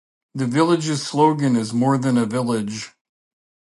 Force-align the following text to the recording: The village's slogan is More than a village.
The 0.33 0.47
village's 0.47 1.05
slogan 1.05 1.55
is 1.55 1.73
More 1.73 1.99
than 1.99 2.17
a 2.17 2.25
village. 2.25 2.89